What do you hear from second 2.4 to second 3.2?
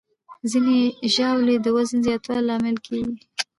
لامل کېږي.